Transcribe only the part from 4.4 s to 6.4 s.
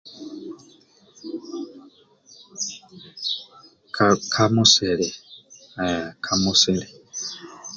musili eh ka